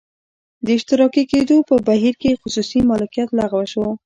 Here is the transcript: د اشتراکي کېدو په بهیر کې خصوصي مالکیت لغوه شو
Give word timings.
د 0.65 0.67
اشتراکي 0.77 1.23
کېدو 1.31 1.57
په 1.69 1.75
بهیر 1.87 2.13
کې 2.21 2.39
خصوصي 2.41 2.79
مالکیت 2.89 3.29
لغوه 3.39 3.65
شو 3.71 3.85